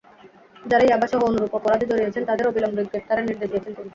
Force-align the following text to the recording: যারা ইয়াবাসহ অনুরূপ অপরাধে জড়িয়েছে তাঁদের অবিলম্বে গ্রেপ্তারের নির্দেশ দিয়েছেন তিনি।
যারা 0.65 0.83
ইয়াবাসহ 0.85 1.19
অনুরূপ 1.23 1.51
অপরাধে 1.55 1.85
জড়িয়েছে 1.91 2.19
তাঁদের 2.29 2.49
অবিলম্বে 2.49 2.83
গ্রেপ্তারের 2.85 3.27
নির্দেশ 3.27 3.49
দিয়েছেন 3.51 3.73
তিনি। 3.73 3.89